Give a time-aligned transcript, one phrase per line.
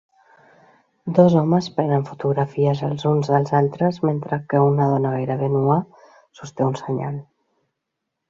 [1.17, 5.77] Dos homes prenen fotografies els uns dels altres mentre que una dona gairebé nua
[6.41, 7.21] sosté un senyal